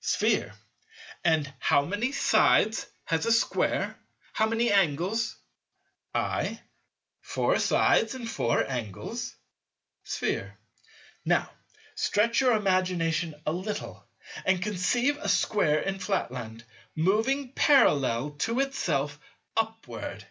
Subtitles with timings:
[0.00, 0.52] Sphere.
[1.24, 3.96] And how many sides has a Square?
[4.32, 5.36] How many angles?
[6.12, 6.60] I.
[7.20, 9.36] Four sides and four angles.
[10.02, 10.58] Sphere.
[11.24, 11.48] Now
[11.94, 14.04] stretch your imagination a little,
[14.44, 16.64] and conceive a Square in Flatland,
[16.96, 19.20] moving parallel to itself
[19.56, 20.26] upward.